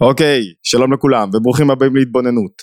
[0.00, 2.62] אוקיי, שלום לכולם וברוכים הבאים להתבוננות.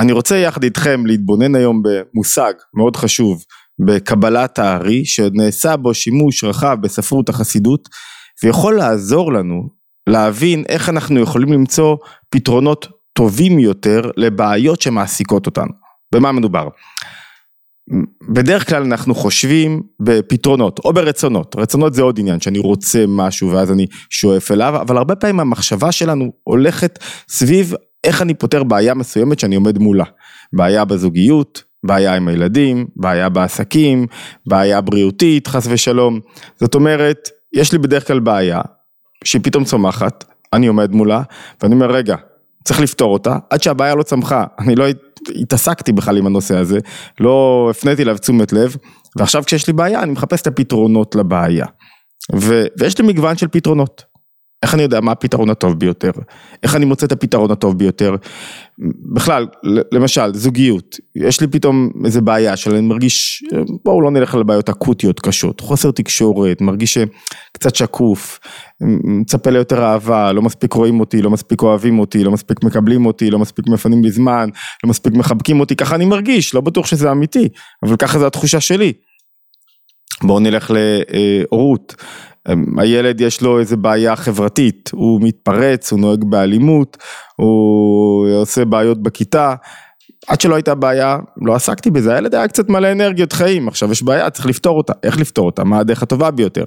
[0.00, 3.44] אני רוצה יחד איתכם להתבונן היום במושג מאוד חשוב
[3.86, 7.88] בקבלת הארי שנעשה בו שימוש רחב בספרות החסידות
[8.44, 9.68] ויכול לעזור לנו
[10.08, 11.96] להבין איך אנחנו יכולים למצוא
[12.30, 15.72] פתרונות טובים יותר לבעיות שמעסיקות אותנו.
[16.14, 16.68] במה מדובר?
[18.28, 23.72] בדרך כלל אנחנו חושבים בפתרונות או ברצונות, רצונות זה עוד עניין שאני רוצה משהו ואז
[23.72, 27.74] אני שואף אליו, אבל הרבה פעמים המחשבה שלנו הולכת סביב
[28.04, 30.04] איך אני פותר בעיה מסוימת שאני עומד מולה,
[30.52, 34.06] בעיה בזוגיות, בעיה עם הילדים, בעיה בעסקים,
[34.46, 36.20] בעיה בריאותית חס ושלום,
[36.60, 38.60] זאת אומרת יש לי בדרך כלל בעיה
[39.24, 41.22] שהיא פתאום צומחת, אני עומד מולה
[41.62, 42.16] ואני אומר רגע
[42.64, 44.84] צריך לפתור אותה, עד שהבעיה לא צמחה, אני לא
[45.40, 46.78] התעסקתי בכלל עם הנושא הזה,
[47.20, 48.76] לא הפניתי אליו תשומת לב,
[49.18, 51.66] ועכשיו כשיש לי בעיה אני מחפש את הפתרונות לבעיה.
[52.36, 54.13] ו, ויש לי מגוון של פתרונות.
[54.64, 56.10] איך אני יודע מה הפתרון הטוב ביותר?
[56.62, 58.16] איך אני מוצא את הפתרון הטוב ביותר?
[59.14, 59.46] בכלל,
[59.92, 63.44] למשל, זוגיות, יש לי פתאום איזה בעיה שאני מרגיש,
[63.84, 66.98] בואו לא נלך על בעיות אקוטיות קשות, חוסר תקשורת, מרגיש
[67.52, 68.40] קצת שקוף,
[69.04, 73.30] מצפה ליותר אהבה, לא מספיק רואים אותי, לא מספיק אוהבים אותי, לא מספיק מקבלים אותי,
[73.30, 74.48] לא מספיק מפנים לי זמן,
[74.84, 77.48] לא מספיק מחבקים אותי, ככה אני מרגיש, לא בטוח שזה אמיתי,
[77.82, 78.92] אבל ככה זה התחושה שלי.
[80.22, 81.94] בואו נלך להורות.
[82.78, 86.96] הילד יש לו איזה בעיה חברתית, הוא מתפרץ, הוא נוהג באלימות,
[87.36, 89.54] הוא עושה בעיות בכיתה,
[90.26, 94.02] עד שלא הייתה בעיה, לא עסקתי בזה, הילד היה קצת מלא אנרגיות חיים, עכשיו יש
[94.02, 96.64] בעיה, צריך לפתור אותה, איך לפתור אותה, מה הדרך הטובה ביותר.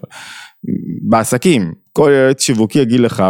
[1.10, 3.24] בעסקים, כל ילד שיווקי יגיד לך,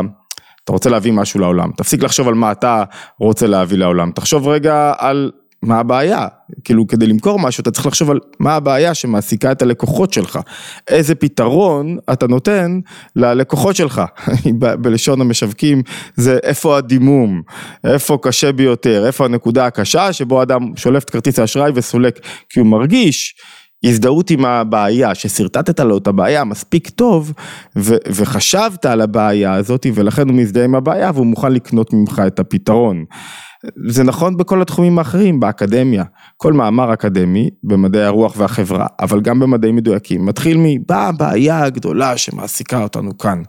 [0.64, 2.84] אתה רוצה להביא משהו לעולם, תפסיק לחשוב על מה אתה
[3.20, 5.32] רוצה להביא לעולם, תחשוב רגע על
[5.64, 6.28] מה הבעיה?
[6.64, 10.40] כאילו כדי למכור משהו אתה צריך לחשוב על מה הבעיה שמעסיקה את הלקוחות שלך,
[10.88, 12.80] איזה פתרון אתה נותן
[13.16, 14.02] ללקוחות שלך,
[14.82, 15.82] בלשון המשווקים
[16.16, 17.42] זה איפה הדימום,
[17.84, 22.20] איפה קשה ביותר, איפה הנקודה הקשה שבו אדם שולף את כרטיס האשראי וסולק
[22.50, 23.36] כי הוא מרגיש
[23.86, 27.34] הזדהות עם הבעיה, ששרטטת לו את הבעיה מספיק טוב
[27.78, 32.40] ו- וחשבת על הבעיה הזאת ולכן הוא מזדהה עם הבעיה והוא מוכן לקנות ממך את
[32.40, 33.06] הפתרון.
[33.88, 36.04] זה נכון בכל התחומים האחרים, באקדמיה,
[36.38, 42.84] כל מאמר אקדמי במדעי הרוח והחברה, אבל גם במדעים מדויקים, מתחיל מבאה הבעיה הגדולה שמעסיקה
[42.84, 43.42] אותנו כאן.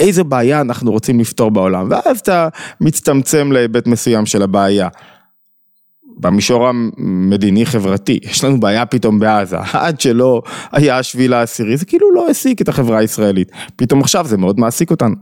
[0.00, 2.48] איזה בעיה אנחנו רוצים לפתור בעולם, ואז אתה
[2.80, 4.88] מצטמצם להיבט מסוים של הבעיה.
[6.20, 10.42] במישור המדיני חברתי, יש לנו בעיה פתאום בעזה, עד שלא
[10.72, 14.90] היה השביעי לעשירי, זה כאילו לא העסיק את החברה הישראלית, פתאום עכשיו זה מאוד מעסיק
[14.90, 15.14] אותנו.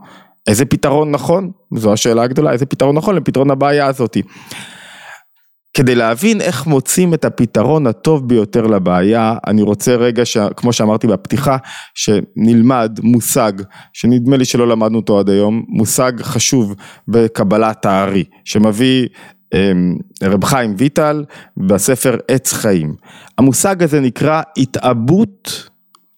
[0.48, 1.50] איזה פתרון נכון?
[1.74, 4.22] זו השאלה הגדולה, איזה פתרון נכון לפתרון הבעיה הזאתי.
[5.74, 10.36] כדי להבין איך מוצאים את הפתרון הטוב ביותר לבעיה, אני רוצה רגע, ש...
[10.56, 11.56] כמו שאמרתי בפתיחה,
[11.94, 13.52] שנלמד מושג,
[13.92, 16.74] שנדמה לי שלא למדנו אותו עד היום, מושג חשוב
[17.08, 19.08] בקבלת הארי, שמביא
[19.54, 21.24] אמ, רב חיים ויטל
[21.56, 22.94] בספר עץ חיים.
[23.38, 25.68] המושג הזה נקרא התאבות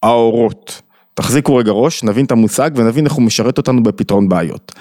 [0.03, 0.83] האורות.
[1.21, 4.73] תחזיקו רגע ראש, נבין את המושג ונבין איך הוא משרת אותנו בפתרון בעיות.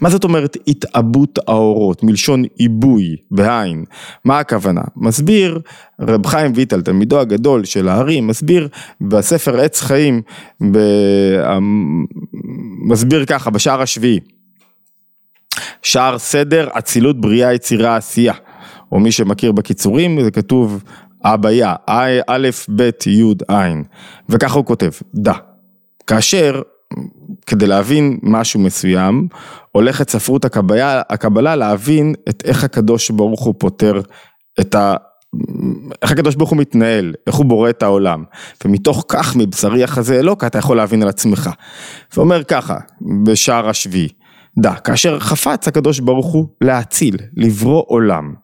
[0.00, 3.84] מה זאת אומרת התאבות האורות, מלשון עיבוי, בעין,
[4.24, 4.80] מה הכוונה?
[4.96, 5.60] מסביר
[6.00, 8.68] רב חיים ויטל, תלמידו הגדול של ההרים, מסביר
[9.00, 10.22] בספר עץ חיים,
[10.72, 10.78] ב...
[12.88, 14.20] מסביר ככה, בשער השביעי,
[15.82, 18.34] שער סדר, אצילות, בריאה, יצירה, עשייה,
[18.92, 20.82] או מי שמכיר בקיצורים, זה כתוב
[21.24, 23.68] אביה, א', ב', י', ע',
[24.28, 25.55] וככה הוא כותב, דה.
[26.06, 26.62] כאשר
[27.46, 29.28] כדי להבין משהו מסוים,
[29.72, 34.00] הולכת ספרות הקבלה, הקבלה להבין את איך הקדוש ברוך הוא פותר
[34.60, 34.94] את ה...
[36.02, 38.24] איך הקדוש ברוך הוא מתנהל, איך הוא בורא את העולם.
[38.64, 41.50] ומתוך כך מבשרי החזה אלוקה אתה יכול להבין על עצמך.
[42.16, 42.76] ואומר ככה,
[43.24, 44.08] בשער השביעי,
[44.58, 48.34] דע, כאשר חפץ הקדוש ברוך הוא להציל, לברוא עולם.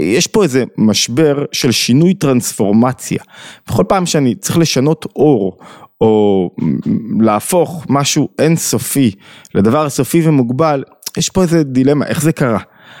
[0.00, 3.22] יש פה איזה משבר של שינוי טרנספורמציה.
[3.68, 5.58] בכל פעם שאני צריך לשנות אור
[6.04, 6.50] או
[7.20, 9.10] להפוך משהו אינסופי
[9.54, 10.84] לדבר סופי ומוגבל,
[11.16, 12.58] יש פה איזה דילמה, איך זה קרה?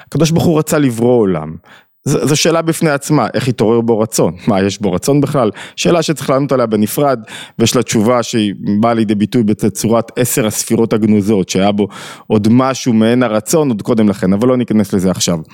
[0.08, 1.56] הקדוש ברוך הוא רצה לברוא עולם.
[2.04, 4.36] זו שאלה בפני עצמה, איך התעורר בו רצון?
[4.48, 5.50] מה, יש בו רצון בכלל?
[5.76, 7.20] שאלה שצריך לענות עליה בנפרד,
[7.58, 11.88] ויש לה תשובה שהיא באה לידי ביטוי בצורת עשר הספירות הגנוזות, שהיה בו
[12.26, 15.36] עוד משהו מעין הרצון עוד קודם לכן, אבל לא ניכנס לזה עכשיו.
[15.36, 15.44] הוא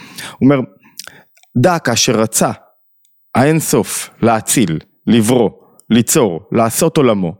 [0.41, 0.61] אומר,
[1.57, 2.51] דע כאשר רצה
[3.35, 5.51] האינסוף להציל, לברוא,
[5.91, 7.35] ליצור, לעשות עולמו.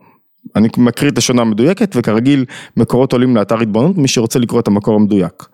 [0.57, 2.45] אני מקריא את השונה המדויקת וכרגיל
[2.77, 5.47] מקורות עולים לאתר התבוננות מי שרוצה לקרוא את המקור המדויק.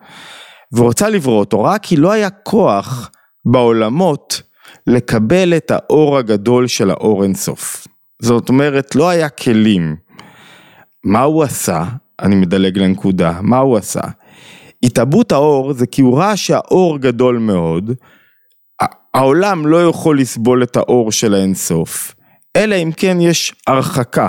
[0.71, 3.11] והוא רצה לברוא אותו רק כי לא היה כוח
[3.45, 4.41] בעולמות
[4.87, 7.87] לקבל את האור הגדול של האור אינסוף.
[8.21, 9.95] זאת אומרת לא היה כלים.
[11.03, 11.83] מה הוא עשה?
[12.21, 14.01] אני מדלג לנקודה, מה הוא עשה?
[14.83, 17.91] התאבות האור זה כי הוא ראה שהאור גדול מאוד,
[19.13, 22.15] העולם לא יכול לסבול את האור של האינסוף,
[22.57, 24.27] אלא אם כן יש הרחקה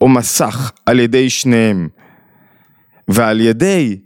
[0.00, 1.88] או מסך על ידי שניהם,
[3.08, 4.00] ועל ידי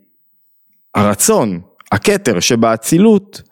[0.95, 1.61] הרצון,
[1.93, 3.43] הכתר שבאצילות,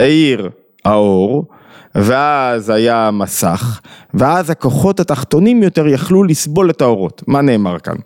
[0.00, 0.50] האיר
[0.84, 1.48] האור,
[1.94, 3.80] ואז היה מסך,
[4.14, 7.22] ואז הכוחות התחתונים יותר יכלו לסבול את האורות.
[7.26, 7.96] מה נאמר כאן?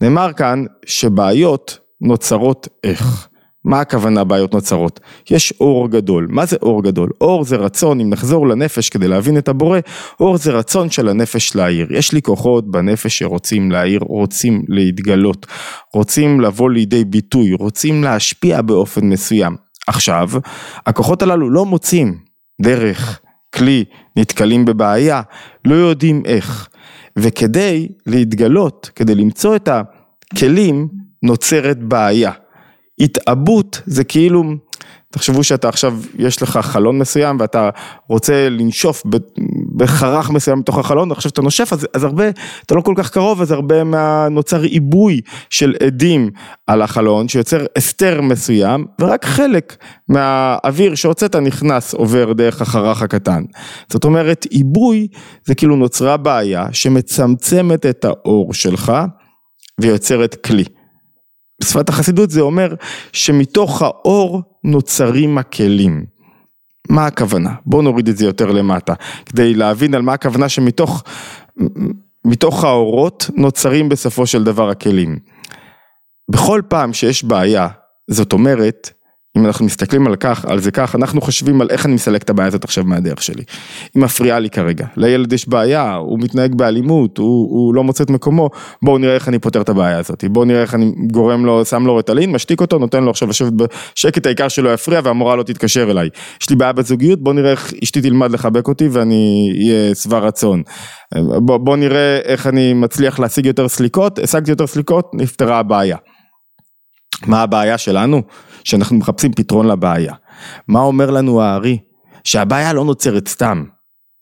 [0.00, 3.28] נאמר כאן שבעיות נוצרות איך.
[3.66, 5.00] מה הכוונה בעיות נוצרות?
[5.30, 6.26] יש אור גדול.
[6.30, 7.10] מה זה אור גדול?
[7.20, 9.78] אור זה רצון, אם נחזור לנפש כדי להבין את הבורא,
[10.20, 11.86] אור זה רצון של הנפש להעיר.
[11.90, 15.46] יש לי כוחות בנפש שרוצים להעיר, רוצים להתגלות,
[15.94, 19.56] רוצים לבוא לידי ביטוי, רוצים להשפיע באופן מסוים.
[19.86, 20.28] עכשיו,
[20.86, 22.18] הכוחות הללו לא מוצאים
[22.62, 23.20] דרך,
[23.54, 23.84] כלי,
[24.16, 25.22] נתקלים בבעיה,
[25.64, 26.68] לא יודעים איך.
[27.18, 30.88] וכדי להתגלות, כדי למצוא את הכלים,
[31.22, 32.32] נוצרת בעיה.
[32.98, 34.44] התאבות זה כאילו,
[35.12, 37.70] תחשבו שאתה עכשיו, יש לך חלון מסוים ואתה
[38.08, 39.02] רוצה לנשוף
[39.76, 42.24] בחרך מסוים מתוך החלון, עכשיו שאתה נושף אז, אז הרבה,
[42.66, 45.20] אתה לא כל כך קרוב, אז הרבה מה, נוצר עיבוי
[45.50, 46.30] של עדים
[46.66, 49.76] על החלון שיוצר הסתר מסוים, ורק חלק
[50.08, 53.44] מהאוויר שהוצאת נכנס עובר דרך החרך הקטן.
[53.88, 55.08] זאת אומרת, עיבוי
[55.44, 58.92] זה כאילו נוצרה בעיה שמצמצמת את האור שלך
[59.80, 60.64] ויוצרת כלי.
[61.60, 62.74] בשפת החסידות זה אומר
[63.12, 66.04] שמתוך האור נוצרים הכלים.
[66.88, 67.54] מה הכוונה?
[67.66, 68.94] בואו נוריד את זה יותר למטה,
[69.26, 71.04] כדי להבין על מה הכוונה שמתוך
[72.24, 75.18] מתוך האורות נוצרים בסופו של דבר הכלים.
[76.30, 77.68] בכל פעם שיש בעיה,
[78.10, 78.90] זאת אומרת
[79.36, 82.30] אם אנחנו מסתכלים על כך, על זה כך, אנחנו חושבים על איך אני מסלק את
[82.30, 83.42] הבעיה הזאת עכשיו מהדרך שלי.
[83.94, 88.10] היא מפריעה לי כרגע, לילד יש בעיה, הוא מתנהג באלימות, הוא, הוא לא מוצא את
[88.10, 88.50] מקומו,
[88.82, 91.86] בואו נראה איך אני פותר את הבעיה הזאת, בואו נראה איך אני גורם לו, שם
[91.86, 95.90] לו רטלין, משתיק אותו, נותן לו עכשיו לשבת בשקט, העיקר שלא יפריע והמורה לא תתקשר
[95.90, 96.08] אליי.
[96.42, 100.62] יש לי בעיה בזוגיות, בואו נראה איך אשתי תלמד לחבק אותי ואני אהיה שבע רצון.
[101.38, 105.96] בואו בוא נראה איך אני מצליח להשיג יותר סליקות, השגתי יותר סליקות, נפתרה הבעיה.
[107.26, 108.22] מה הבעיה שלנו?
[108.66, 110.14] שאנחנו מחפשים פתרון לבעיה.
[110.68, 111.78] מה אומר לנו הארי?
[112.24, 113.64] שהבעיה לא נוצרת סתם.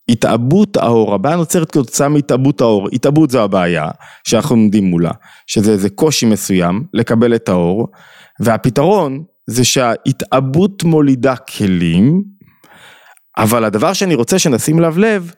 [0.08, 3.88] התאבות האור, הבעיה נוצרת כתוצאה מהתאבות האור, התאבות זו הבעיה
[4.24, 5.10] שאנחנו עומדים מולה,
[5.46, 7.88] שזה איזה קושי מסוים לקבל את האור,
[8.40, 12.22] והפתרון זה שההתאבות מולידה כלים,
[13.38, 15.34] אבל הדבר שאני רוצה שנשים אליו לב,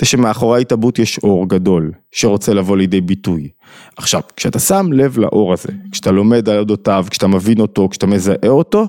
[0.00, 3.48] זה שמאחורי ההתאבות יש אור גדול, שרוצה לבוא לידי ביטוי.
[3.96, 8.48] עכשיו, כשאתה שם לב לאור הזה, כשאתה לומד על אודותיו, כשאתה מבין אותו, כשאתה מזהה
[8.48, 8.86] אותו,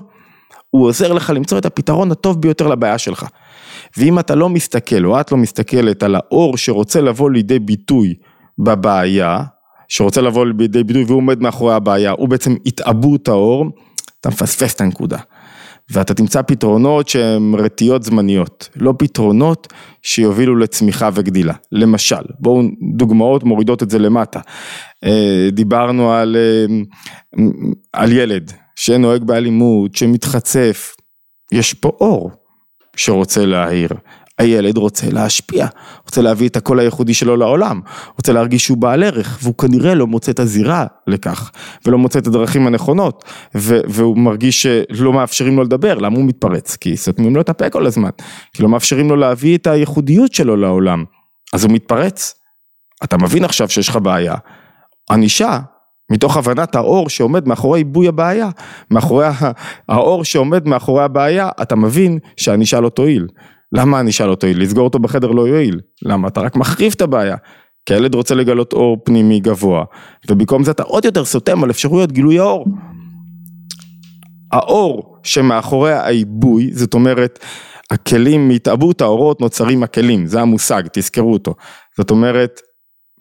[0.70, 3.26] הוא עוזר לך למצוא את הפתרון הטוב ביותר לבעיה שלך.
[3.96, 8.14] ואם אתה לא מסתכל, או את לא מסתכלת על האור שרוצה לבוא לידי ביטוי
[8.58, 9.42] בבעיה,
[9.88, 13.66] שרוצה לבוא לידי ביטוי והוא עומד מאחורי הבעיה, הוא בעצם התאבות האור,
[14.20, 15.18] אתה מפספס את הנקודה.
[15.90, 21.54] ואתה תמצא פתרונות שהן רטיות זמניות, לא פתרונות שיובילו לצמיחה וגדילה.
[21.72, 22.62] למשל, בואו
[22.96, 24.40] דוגמאות מורידות את זה למטה.
[25.04, 26.74] אה, דיברנו על, אה,
[27.92, 30.94] על ילד שנוהג באלימות, שמתחצף,
[31.52, 32.30] יש פה אור
[32.96, 33.90] שרוצה להעיר.
[34.38, 35.66] הילד רוצה להשפיע,
[36.04, 37.80] רוצה להביא את הקול הייחודי שלו לעולם,
[38.16, 41.50] רוצה להרגיש שהוא בעל ערך, והוא כנראה לא מוצא את הזירה לכך,
[41.86, 43.24] ולא מוצא את הדרכים הנכונות,
[43.54, 46.76] והוא מרגיש שלא מאפשרים לו לדבר, למה הוא מתפרץ?
[46.76, 48.10] כי סותמים לו את הפה כל הזמן,
[48.52, 51.04] כי לא מאפשרים לו להביא את הייחודיות שלו לעולם,
[51.52, 52.34] אז הוא מתפרץ.
[53.04, 54.34] אתה מבין עכשיו שיש לך בעיה,
[55.10, 55.58] ענישה
[56.12, 58.48] מתוך הבנת האור שעומד מאחורי עיבוי הבעיה,
[58.90, 59.26] מאחורי
[59.88, 63.26] האור שעומד מאחורי הבעיה, אתה מבין שהענישה לא תועיל.
[63.72, 66.28] למה אני אשאל אותו, לסגור אותו בחדר לא יועיל, למה?
[66.28, 67.36] אתה רק מחריף את הבעיה.
[67.86, 69.84] כי הילד רוצה לגלות אור פנימי גבוה,
[70.30, 72.66] ובמקום זה אתה עוד יותר סותם על אפשרויות גילוי האור.
[74.52, 77.38] האור שמאחורי העיבוי, זאת אומרת,
[77.90, 81.54] הכלים, מהתאבות האורות נוצרים הכלים, זה המושג, תזכרו אותו.
[81.96, 82.60] זאת אומרת,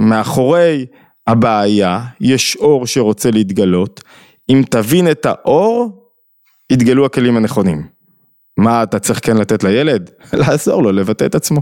[0.02, 0.86] מאחורי
[1.28, 4.02] הבעיה יש אור שרוצה להתגלות,
[4.50, 6.10] אם תבין את האור,
[6.72, 7.97] יתגלו הכלים הנכונים.
[8.58, 10.10] מה אתה צריך כן לתת לילד?
[10.34, 11.62] לעזור לו לבטא את עצמו,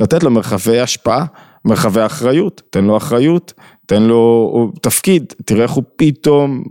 [0.00, 1.24] לתת לו מרחבי השפעה,
[1.64, 3.52] מרחבי אחריות, תן לו אחריות,
[3.86, 6.62] תן לו תפקיד, תראה איך הוא פתאום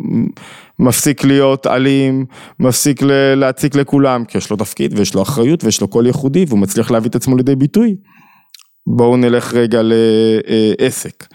[0.80, 2.26] מפסיק להיות אלים,
[2.60, 3.02] מפסיק
[3.36, 6.92] להציק לכולם, כי יש לו תפקיד ויש לו אחריות ויש לו קול ייחודי והוא מצליח
[6.92, 7.96] להביא את עצמו לידי ביטוי.
[8.88, 11.26] בואו נלך רגע לעסק.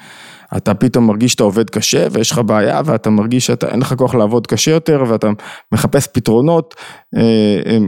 [0.57, 4.47] אתה פתאום מרגיש שאתה עובד קשה ויש לך בעיה ואתה מרגיש שאין לך כוח לעבוד
[4.47, 5.29] קשה יותר ואתה
[5.73, 6.75] מחפש פתרונות
[7.17, 7.79] אה, אה,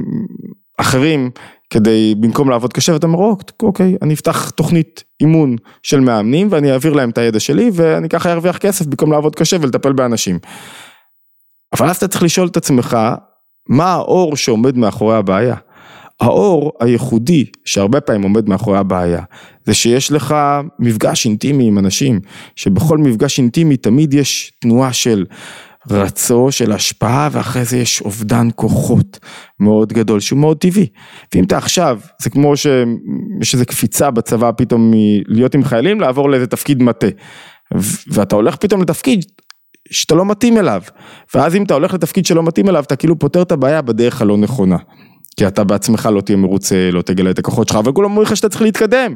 [0.78, 1.31] אחרים
[1.71, 6.92] כדי במקום לעבוד קשה ואתה אומר אוקיי אני אפתח תוכנית אימון של מאמנים ואני אעביר
[6.92, 10.38] להם את הידע שלי ואני ככה ארוויח כסף במקום לעבוד קשה ולטפל באנשים.
[11.73, 12.99] אבל אז אתה צריך לשאול את עצמך,
[13.69, 15.54] מה האור שעומד מאחורי הבעיה?
[16.23, 19.23] האור הייחודי שהרבה פעמים עומד מאחורי הבעיה,
[19.64, 20.35] זה שיש לך
[20.79, 22.21] מפגש אינטימי עם אנשים,
[22.57, 25.25] שבכל מפגש אינטימי תמיד יש תנועה של
[25.91, 29.19] רצו, של השפעה, ואחרי זה יש אובדן כוחות
[29.61, 30.87] מאוד גדול, שהוא מאוד טבעי.
[31.35, 36.47] ואם אתה עכשיו, זה כמו שיש איזו קפיצה בצבא פתאום מלהיות עם חיילים, לעבור לאיזה
[36.47, 37.07] תפקיד מטה.
[38.07, 39.25] ואתה הולך פתאום לתפקיד
[39.91, 40.83] שאתה לא מתאים אליו,
[41.35, 44.37] ואז אם אתה הולך לתפקיד שלא מתאים אליו, אתה כאילו פותר את הבעיה בדרך הלא
[44.37, 44.76] נכונה.
[45.37, 48.37] כי אתה בעצמך לא תהיה מרוצה, לא תגלה את הכוחות שלך, אבל כולם אומרים לך
[48.37, 49.15] שאתה צריך להתקדם,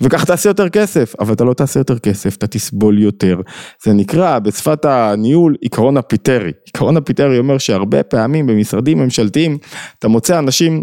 [0.00, 3.40] וכך תעשה יותר כסף, אבל אתה לא תעשה יותר כסף, אתה תסבול יותר.
[3.84, 6.52] זה נקרא בשפת הניהול עיקרון הפיטרי.
[6.66, 9.58] עיקרון הפיטרי אומר שהרבה פעמים במשרדים ממשלתיים,
[9.98, 10.82] אתה מוצא אנשים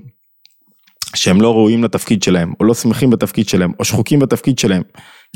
[1.16, 4.82] שהם לא ראויים לתפקיד שלהם, או לא שמחים בתפקיד שלהם, או שחוקים בתפקיד שלהם,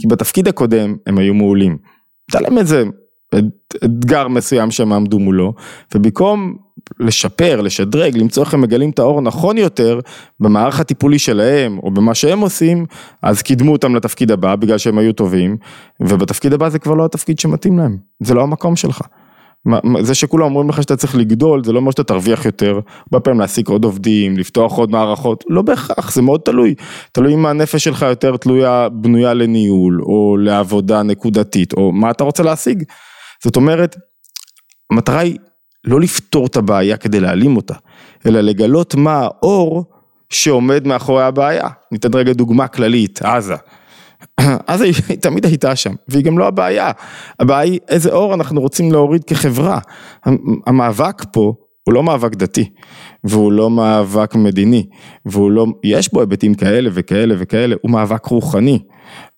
[0.02, 1.78] כי בתפקיד הקודם הם היו מעולים.
[2.32, 2.84] הייתה להם איזה
[3.86, 5.54] אתגר מסוים שהם עמדו מולו,
[5.96, 6.56] ובמקום
[7.00, 10.00] לשפר, לשדרג, למצוא איך הם מגלים את האור נכון יותר
[10.40, 12.86] במערך הטיפולי שלהם או במה שהם עושים,
[13.22, 15.58] אז קידמו אותם לתפקיד הבא בגלל שהם היו טובים,
[16.00, 19.02] ובתפקיד הבא זה כבר לא התפקיד שמתאים להם, זה לא המקום שלך.
[20.02, 22.80] זה שכולם אומרים לך שאתה צריך לגדול, זה לא אומר שאתה תרוויח יותר,
[23.12, 26.76] הרבה פעמים להעסיק עוד עובדים, לפתוח עוד מערכות, לא בהכרח, זה מאוד תלוי,
[27.12, 32.44] תלוי אם הנפש שלך יותר תלויה, בנויה לניהול, או לעבודה נקודתית, או מה אתה רוצה
[32.44, 32.84] להשיג.
[33.46, 33.96] זאת אומרת,
[34.92, 35.38] המטרה היא
[35.84, 37.74] לא לפתור את הבעיה כדי להעלים אותה,
[38.26, 39.84] אלא לגלות מה האור
[40.30, 41.68] שעומד מאחורי הבעיה.
[41.92, 43.56] ניתן רגע דוגמה כללית, עזה.
[44.68, 46.92] עזה היא תמיד הייתה שם, והיא גם לא הבעיה.
[47.40, 49.80] הבעיה היא איזה אור אנחנו רוצים להוריד כחברה.
[50.68, 52.70] המאבק פה הוא לא מאבק דתי,
[53.24, 54.86] והוא לא מאבק מדיני,
[55.26, 58.80] והוא לא, יש בו היבטים כאלה וכאלה וכאלה, הוא מאבק רוחני.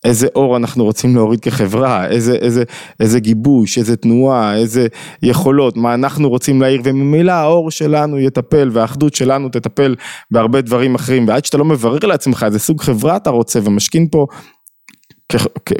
[0.04, 2.63] איזה אור אנחנו רוצים להוריד כחברה, איזה, איזה,
[3.00, 4.88] איזה גיבוש, איזה תנועה, איזה
[5.24, 9.96] יכולות, מה אנחנו רוצים להעיר, וממילא האור שלנו יטפל, והאחדות שלנו תטפל
[10.32, 14.25] בהרבה דברים אחרים, ועד שאתה לא מברר לעצמך איזה סוג חברה אתה רוצה, ומשכין פה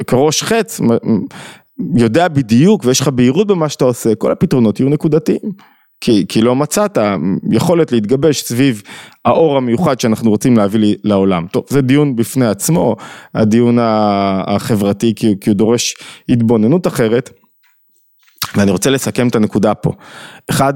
[0.06, 0.80] כראש חץ,
[1.96, 5.77] יודע בדיוק, ויש לך בהירות במה שאתה עושה, כל הפתרונות יהיו נקודתיים.
[6.00, 6.98] כי, כי לא מצאת
[7.50, 8.82] יכולת להתגבש סביב
[9.24, 11.46] האור המיוחד שאנחנו רוצים להביא לעולם.
[11.52, 12.96] טוב, זה דיון בפני עצמו,
[13.34, 13.78] הדיון
[14.46, 15.96] החברתי, כי, כי הוא דורש
[16.28, 17.30] התבוננות אחרת,
[18.56, 19.92] ואני רוצה לסכם את הנקודה פה.
[20.50, 20.74] אחד,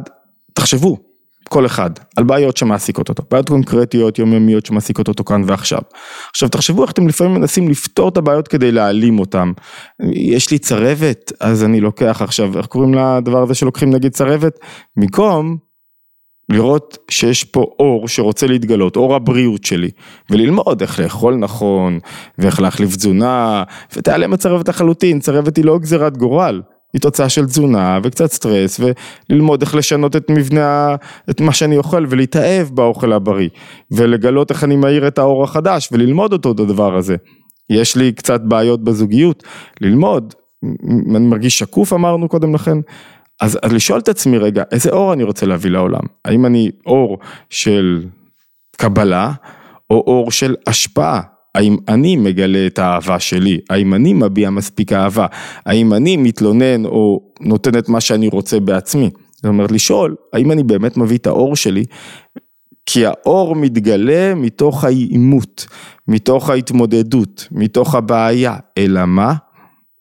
[0.52, 1.11] תחשבו,
[1.52, 5.80] כל אחד, על בעיות שמעסיקות אותו, בעיות קונקרטיות, יומיומיות שמעסיקות אותו כאן ועכשיו.
[6.30, 9.52] עכשיו תחשבו איך אתם לפעמים מנסים לפתור את הבעיות כדי להעלים אותם.
[10.12, 14.58] יש לי צרבת, אז אני לוקח עכשיו, איך קוראים לדבר הזה שלוקחים נגיד צרבת?
[14.96, 15.56] במקום
[16.48, 19.90] לראות שיש פה אור שרוצה להתגלות, אור הבריאות שלי,
[20.30, 21.98] וללמוד איך לאכול נכון,
[22.38, 23.62] ואיך להחליף תזונה,
[23.96, 26.62] ותיעלם הצרבת לחלוטין, צרבת היא לא גזירת גורל.
[26.92, 30.96] היא תוצאה של תזונה וקצת סטרס וללמוד איך לשנות את מבנה,
[31.30, 33.48] את מה שאני אוכל ולהתאהב באוכל הבריא
[33.90, 37.16] ולגלות איך אני מאיר את האור החדש וללמוד אותו את הדבר הזה.
[37.70, 39.42] יש לי קצת בעיות בזוגיות,
[39.80, 40.34] ללמוד,
[41.16, 42.78] אני מרגיש שקוף אמרנו קודם לכן,
[43.40, 46.02] אז, אז לשאול את עצמי רגע, איזה אור אני רוצה להביא לעולם?
[46.24, 47.18] האם אני אור
[47.50, 48.04] של
[48.76, 49.32] קבלה
[49.90, 51.20] או אור של השפעה?
[51.54, 53.60] האם אני מגלה את האהבה שלי?
[53.70, 55.26] האם אני מביע מספיק אהבה?
[55.66, 59.10] האם אני מתלונן או נותן את מה שאני רוצה בעצמי?
[59.32, 61.84] זאת אומרת לשאול, האם אני באמת מביא את האור שלי?
[62.86, 65.66] כי האור מתגלה מתוך העימות,
[66.08, 69.34] מתוך ההתמודדות, מתוך הבעיה, אלא מה?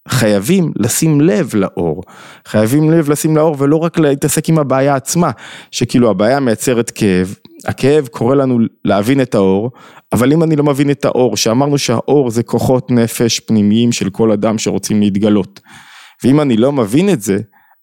[0.10, 2.04] חייבים לשים לב לאור,
[2.48, 5.32] חייבים לב לשים לאור ולא רק להתעסק עם הבעיה עצמה,
[5.72, 9.72] שכאילו הבעיה מייצרת כאב, הכאב קורא לנו להבין את האור,
[10.14, 14.32] אבל אם אני לא מבין את האור, שאמרנו שהאור זה כוחות נפש פנימיים של כל
[14.32, 15.60] אדם שרוצים להתגלות,
[16.24, 17.38] ואם אני לא מבין את זה,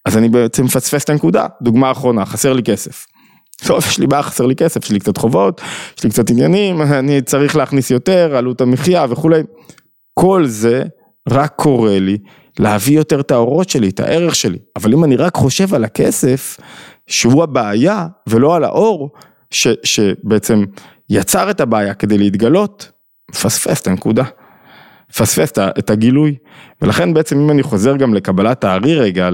[0.07, 3.07] אז אני בעצם מפספס את הנקודה, דוגמה אחרונה, חסר לי כסף.
[3.67, 5.61] טוב, יש לי בעיה, חסר לי כסף, יש לי קצת חובות,
[5.99, 9.43] יש לי קצת עניינים, אני צריך להכניס יותר, עלות המחיה וכולי.
[10.15, 10.83] כל זה
[11.31, 12.19] רק קורא לי
[12.59, 14.59] להביא יותר את האורות שלי, את הערך שלי.
[14.77, 16.61] אבל אם אני רק חושב על הכסף,
[17.07, 19.11] שהוא הבעיה ולא על האור,
[19.51, 20.65] ש, שבעצם
[21.11, 22.91] יצר את הבעיה כדי להתגלות,
[23.31, 24.25] מפספס את הנקודה.
[25.11, 26.35] מפספס את הגילוי.
[26.83, 29.29] ולכן בעצם אם אני חוזר גם לקבלת הארי רגע,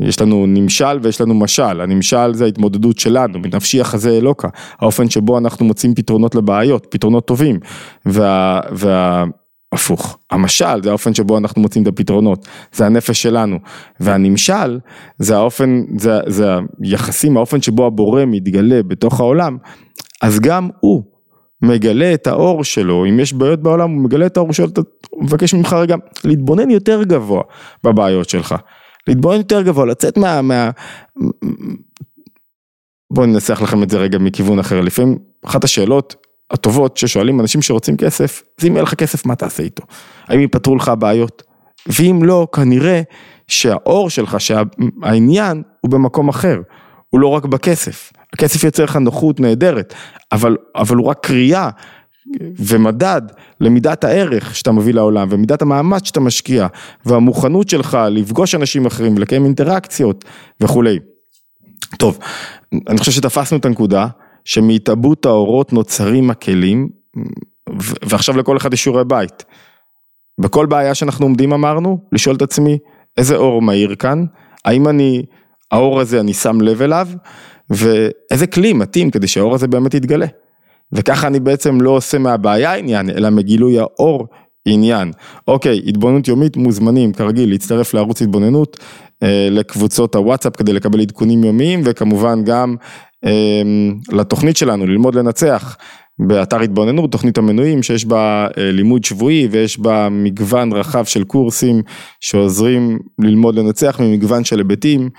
[0.00, 4.48] יש לנו נמשל ויש לנו משל, הנמשל זה ההתמודדות שלנו, מנפשי החזה אלוקה,
[4.78, 7.58] האופן שבו אנחנו מוצאים פתרונות לבעיות, פתרונות טובים,
[8.06, 9.24] וה, וה,
[9.72, 13.58] הפוך, המשל זה האופן שבו אנחנו מוצאים את הפתרונות, זה הנפש שלנו,
[14.00, 14.78] והנמשל
[15.18, 19.58] זה האופן, זה, זה היחסים, האופן שבו הבורא מתגלה בתוך העולם,
[20.22, 21.02] אז גם הוא
[21.62, 24.68] מגלה את האור שלו, אם יש בעיות בעולם הוא מגלה את האור שלו,
[25.10, 27.42] הוא מבקש ממך רגע להתבונן יותר גבוה
[27.84, 28.54] בבעיות שלך,
[29.08, 30.42] להתבונן יותר גבוה, לצאת מה...
[30.42, 30.70] מה...
[33.12, 37.96] בואו ננסח לכם את זה רגע מכיוון אחר, לפעמים אחת השאלות הטובות ששואלים אנשים שרוצים
[37.96, 39.82] כסף, זה אם יהיה לך כסף מה תעשה איתו,
[40.28, 41.42] האם ייפתרו לך הבעיות,
[41.86, 43.02] ואם לא כנראה
[43.48, 46.60] שהאור שלך, שהעניין הוא במקום אחר,
[47.10, 49.94] הוא לא רק בכסף, הכסף יוצר לך נוחות נהדרת,
[50.32, 51.70] אבל, אבל הוא רק קריאה
[52.40, 53.22] ומדד
[53.60, 56.66] למידת הערך שאתה מביא לעולם ומידת המאמץ שאתה משקיע
[57.06, 60.24] והמוכנות שלך לפגוש אנשים אחרים ולקיים אינטראקציות
[60.60, 60.98] וכולי.
[61.98, 62.18] טוב,
[62.88, 64.06] אני חושב שתפסנו את הנקודה
[64.44, 66.88] שמהתאבות האורות נוצרים הכלים
[67.78, 69.44] ועכשיו לכל אחד יש שיעורי בית.
[70.40, 72.78] בכל בעיה שאנחנו עומדים אמרנו, לשאול את עצמי
[73.18, 74.24] איזה אור מאיר כאן,
[74.64, 75.22] האם אני,
[75.70, 77.08] האור הזה אני שם לב אליו
[77.70, 80.26] ואיזה כלי מתאים כדי שהאור הזה באמת יתגלה.
[80.92, 84.26] וככה אני בעצם לא עושה מהבעיה עניין, אלא מגילוי האור
[84.64, 85.12] עניין.
[85.48, 88.76] אוקיי, התבוננות יומית, מוזמנים כרגיל להצטרף לערוץ התבוננות,
[89.22, 92.76] אה, לקבוצות הוואטסאפ כדי לקבל עדכונים יומיים, וכמובן גם
[94.12, 95.76] לתוכנית שלנו, ללמוד לנצח.
[96.26, 101.82] באתר התבוננות, תוכנית המנויים שיש בה אה, לימוד שבועי ויש בה מגוון רחב של קורסים
[102.20, 105.10] שעוזרים ללמוד לנצח ממגוון של היבטים,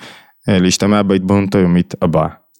[0.49, 2.40] אה, להשתמע בהתבוננות היומית הבאה.